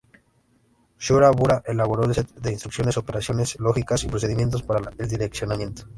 Shura-Bura 0.97 1.61
elaboró 1.63 2.05
el 2.05 2.15
set 2.15 2.33
de 2.33 2.51
instrucciones, 2.51 2.97
operaciones 2.97 3.59
lógicas 3.59 4.03
y 4.03 4.07
procedimientos 4.07 4.63
para 4.63 4.89
el 4.97 5.07
direccionamiento. 5.07 5.83